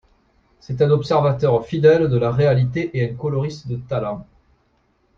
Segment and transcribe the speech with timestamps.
[0.59, 4.25] C'est un observateur fidèle de la réalité et un coloriste de talent.